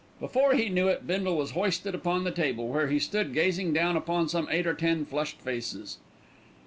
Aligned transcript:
Before 0.19 0.55
he 0.55 0.67
knew 0.69 0.87
it 0.87 1.05
Bindle 1.05 1.37
was 1.37 1.51
hoisted 1.51 1.93
upon 1.93 2.23
the 2.23 2.31
table, 2.31 2.67
where 2.67 2.87
he 2.87 2.97
stood 2.97 3.35
gazing 3.35 3.71
down 3.71 3.95
upon 3.95 4.29
some 4.29 4.47
eight 4.49 4.65
or 4.65 4.73
ten 4.73 5.05
flushed 5.05 5.39
faces. 5.39 5.99